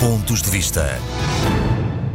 [0.00, 0.96] Pontos de Vista.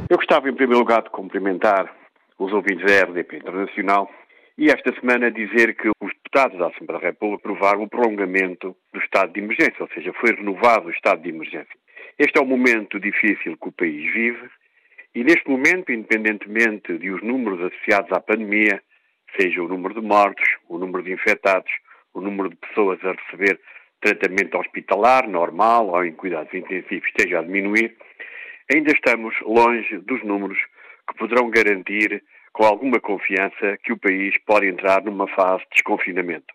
[0.09, 1.95] Eu gostava, em primeiro lugar, de cumprimentar
[2.39, 4.09] os ouvintes da RDP Internacional
[4.57, 8.99] e esta semana dizer que os deputados da Assembleia da República aprovaram o prolongamento do
[8.99, 11.77] estado de emergência, ou seja, foi renovado o estado de emergência.
[12.17, 14.49] Este é um momento difícil que o país vive
[15.13, 18.81] e, neste momento, independentemente de os números associados à pandemia,
[19.39, 21.71] seja o número de mortos, o número de infectados,
[22.15, 23.59] o número de pessoas a receber
[24.01, 27.95] tratamento hospitalar normal ou em cuidados intensivos esteja a diminuir,
[28.73, 30.57] ainda estamos longe dos números
[31.09, 32.23] que poderão garantir
[32.53, 36.53] com alguma confiança que o país pode entrar numa fase de desconfinamento.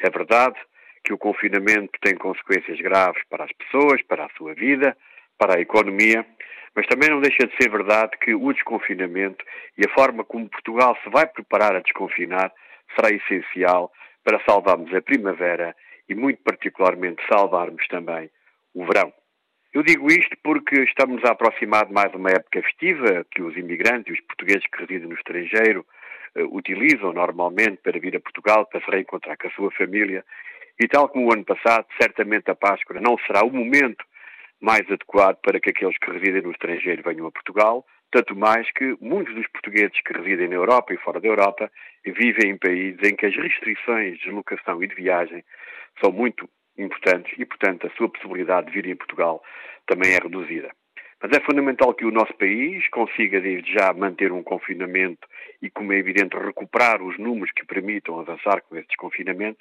[0.00, 0.56] É verdade
[1.04, 4.96] que o confinamento tem consequências graves para as pessoas, para a sua vida,
[5.38, 6.26] para a economia,
[6.74, 9.44] mas também não deixa de ser verdade que o desconfinamento
[9.76, 12.52] e a forma como Portugal se vai preparar a desconfinar
[12.94, 13.92] será essencial
[14.24, 15.74] para salvarmos a primavera
[16.08, 18.30] e, muito particularmente, salvarmos também
[18.74, 19.12] o verão.
[19.72, 24.08] Eu digo isto porque estamos a aproximar de mais uma época festiva que os imigrantes
[24.08, 25.84] e os portugueses que residem no estrangeiro
[26.36, 30.24] uh, utilizam normalmente para vir a Portugal para se reencontrar com a sua família.
[30.80, 34.04] E tal como o ano passado, certamente a Páscoa não será o momento
[34.60, 38.96] mais adequado para que aqueles que residem no estrangeiro venham a Portugal, tanto mais que
[39.00, 41.70] muitos dos portugueses que residem na Europa e fora da Europa
[42.04, 45.44] vivem em países em que as restrições de deslocação e de viagem
[46.02, 49.42] são muito importantes e, portanto, a sua possibilidade de vir em Portugal
[49.86, 50.70] também é reduzida.
[51.20, 55.26] Mas é fundamental que o nosso país consiga, desde já, manter um confinamento
[55.60, 59.58] e, como é evidente, recuperar os números que permitam avançar com esse desconfinamento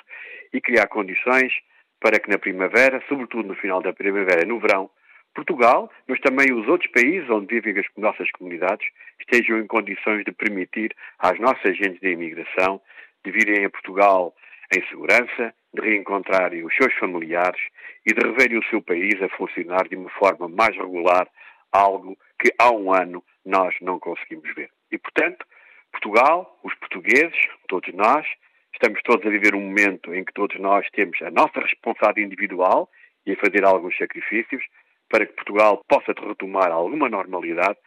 [0.54, 1.52] e criar condições
[2.00, 4.90] para que na primavera, sobretudo no final da primavera e no verão,
[5.34, 8.88] Portugal, mas também os outros países onde vivem as nossas comunidades,
[9.20, 12.82] estejam em condições de permitir às nossas agentes de imigração
[13.24, 14.34] de virem a Portugal
[14.76, 17.61] em segurança, de reencontrarem os seus familiares
[18.06, 21.28] e de reverem o seu país a funcionar de uma forma mais regular,
[21.72, 24.69] algo que há um ano nós não conseguimos ver.
[24.91, 25.46] E, portanto,
[25.91, 27.38] Portugal, os portugueses,
[27.68, 28.25] todos nós,
[28.74, 32.90] estamos todos a viver um momento em que todos nós temos a nossa responsabilidade individual
[33.25, 34.63] e a fazer alguns sacrifícios
[35.09, 37.78] para que Portugal possa retomar alguma normalidade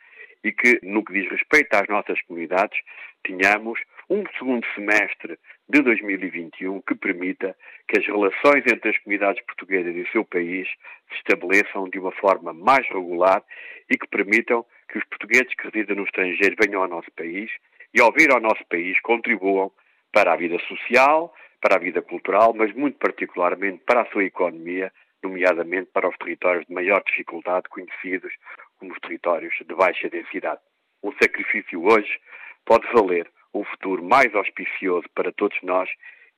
[0.43, 2.79] e que, no que diz respeito às nossas comunidades,
[3.23, 3.79] tenhamos
[4.09, 5.39] um segundo semestre
[5.71, 7.57] de 2021 que permita
[7.89, 10.69] que as relações entre as comunidades portuguesas e o seu país
[11.09, 13.43] se estabeleçam de uma forma mais regular
[13.89, 17.51] e que permitam que os portugueses que residem no estrangeiro venham ao nosso país
[17.95, 19.71] e, ao vir ao nosso país, contribuam
[20.13, 24.93] para a vida social, para a vida cultural, mas muito particularmente para a sua economia,
[25.23, 28.33] nomeadamente para os territórios de maior dificuldade, conhecidos
[28.79, 30.61] como os territórios de baixa densidade.
[31.01, 32.19] Um sacrifício hoje
[32.65, 35.89] pode valer um futuro mais auspicioso para todos nós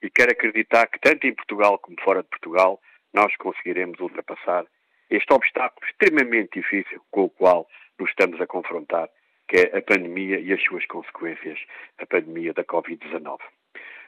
[0.02, 2.80] e quero acreditar que, tanto em Portugal como fora de Portugal,
[3.12, 4.64] nós conseguiremos ultrapassar
[5.10, 7.68] este obstáculo extremamente difícil com o qual
[7.98, 9.08] nos estamos a confrontar,
[9.46, 11.58] que é a pandemia e as suas consequências,
[11.98, 13.38] a pandemia da Covid-19.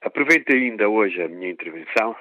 [0.02, 2.16] Aproveito ainda hoje a minha intervenção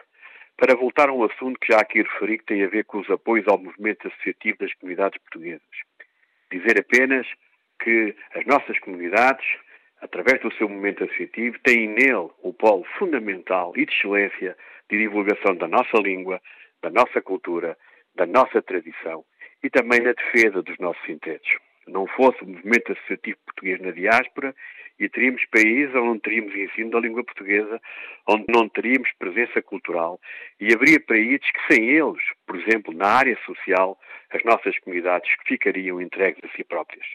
[0.58, 3.10] para voltar a um assunto que já aqui referi, que tem a ver com os
[3.10, 5.62] apoios ao movimento associativo das comunidades portuguesas.
[6.52, 7.28] Dizer apenas
[7.82, 9.46] que as nossas comunidades,
[10.04, 14.56] através do seu movimento associativo, têm nele o polo fundamental e de excelência
[14.90, 16.42] de divulgação da nossa língua,
[16.82, 17.78] da nossa cultura,
[18.14, 19.24] da nossa tradição
[19.64, 21.58] e também na defesa dos nossos interesses.
[21.88, 24.54] Não fosse o movimento associativo português na diáspora,
[25.00, 27.82] e teríamos países onde não teríamos ensino da língua portuguesa,
[28.28, 30.20] onde não teríamos presença cultural,
[30.60, 33.98] e haveria países que sem eles, por exemplo, na área social,
[34.32, 37.06] as nossas comunidades ficariam entregues a si próprias.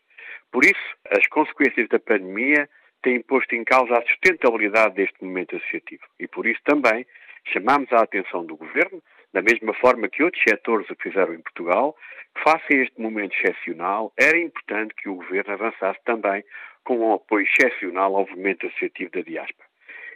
[0.50, 2.68] Por isso, as consequências da pandemia
[3.02, 6.02] têm posto em causa a sustentabilidade deste momento associativo.
[6.18, 7.06] E por isso também
[7.52, 11.96] chamamos a atenção do Governo, da mesma forma que outros setores o fizeram em Portugal,
[12.34, 16.44] que face a este momento excepcional, era importante que o Governo avançasse também
[16.84, 19.68] com um apoio excepcional ao movimento associativo da diáspora.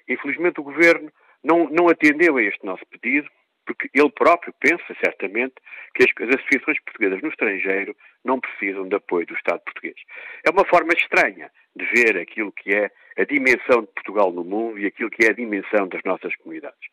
[0.08, 1.10] Infelizmente o Governo
[1.44, 3.28] não, não atendeu a este nosso pedido,
[3.66, 5.54] porque ele próprio pensa, certamente,
[5.94, 9.96] que as, as, associações portuguesas no estrangeiro não precisam de apoio do Estado português.
[10.44, 14.78] É uma forma estranha de ver aquilo que é a dimensão de Portugal no mundo
[14.78, 16.90] e aquilo que é a dimensão das nossas comunidades.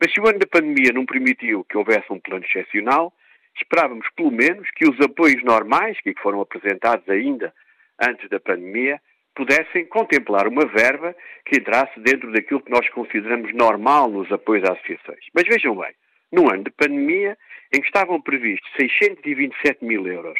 [0.00, 3.12] Mas se o ano da pandemia não permitiu que houvesse um plano excepcional,
[3.56, 7.52] esperávamos pelo menos que os apoios normais, que foram apresentados ainda
[8.00, 9.00] antes da pandemia,
[9.34, 11.14] pudessem contemplar uma verba
[11.44, 15.24] que entrasse dentro daquilo que nós consideramos normal nos apoios às associações.
[15.34, 15.92] Mas vejam bem,
[16.32, 17.36] no ano de pandemia,
[17.72, 20.38] em que estavam previstos 627 mil euros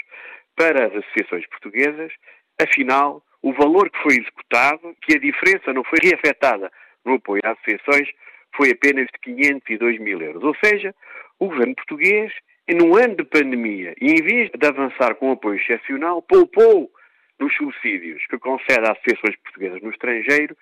[0.57, 2.13] para as associações portuguesas,
[2.61, 6.71] afinal, o valor que foi executado, que a diferença não foi reafetada
[7.05, 8.09] no apoio às associações,
[8.57, 10.43] foi apenas de 502 mil euros.
[10.43, 10.95] Ou seja,
[11.39, 12.33] o governo português
[12.73, 16.91] num ano de pandemia, e em vez de avançar com apoio excepcional, poupou
[17.39, 20.57] nos subsídios que concede às associações portuguesas no estrangeiro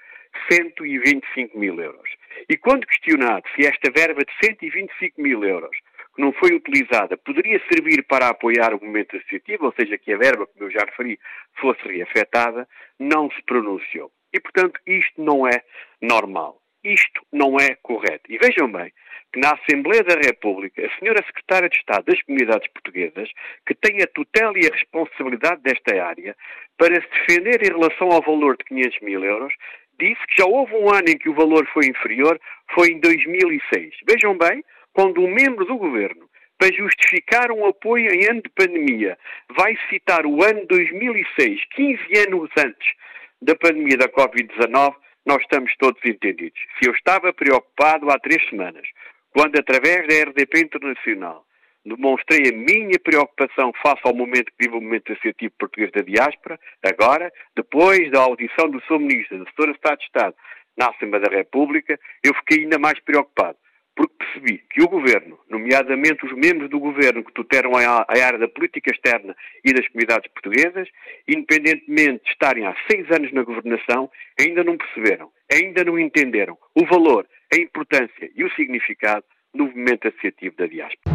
[0.51, 2.11] 125 mil euros.
[2.49, 5.77] E quando questionado se esta verba de 125 mil euros
[6.15, 10.19] que não foi utilizada poderia servir para apoiar o movimento associativo, ou seja, que a
[10.19, 11.19] verba, como eu já referi,
[11.61, 12.69] fosse reafetada,
[12.99, 14.11] não se pronunciou.
[14.33, 15.63] E, portanto, isto não é
[16.01, 16.61] normal.
[16.85, 18.25] Isto não é correto.
[18.29, 18.93] E vejam bem
[19.33, 23.31] que na Assembleia da República, a senhora Secretária de Estado das Comunidades Portuguesas,
[23.67, 26.37] que tem a tutela e a responsabilidade desta área,
[26.77, 29.55] para se defender em relação ao valor de 500 mil euros,
[30.03, 32.41] disse que já houve um ano em que o valor foi inferior,
[32.75, 33.95] foi em 2006.
[34.09, 36.29] Vejam bem, quando um membro do governo,
[36.59, 39.17] para justificar um apoio em ano de pandemia,
[39.57, 42.95] vai citar o ano 2006, 15 anos antes
[43.41, 44.95] da pandemia da Covid-19,
[45.27, 46.61] nós estamos todos entendidos.
[46.79, 48.87] Se eu estava preocupado há três semanas,
[49.31, 51.45] quando através da RDP Internacional
[51.85, 56.59] demonstrei a minha preocupação face ao momento que vive o movimento associativo português da diáspora,
[56.83, 60.37] agora, depois da audição do seu ministro, da de Estado de Estado,
[60.77, 63.59] na Assembleia da República, eu fiquei ainda mais preocupado
[63.95, 68.49] porque percebi que o governo, nomeadamente os membros do governo que tutelam a área da
[68.49, 70.89] política externa e das comunidades portuguesas,
[71.29, 76.87] independentemente de estarem há seis anos na governação, ainda não perceberam, ainda não entenderam o
[76.87, 79.25] valor, a importância e o significado
[79.55, 81.12] do movimento associativo da diáspora.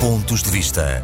[0.00, 1.02] Pontos de vista.